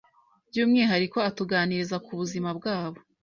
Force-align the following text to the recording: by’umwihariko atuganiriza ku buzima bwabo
by’umwihariko 0.49 1.17
atuganiriza 1.29 1.95
ku 2.05 2.11
buzima 2.19 2.49
bwabo 2.57 2.99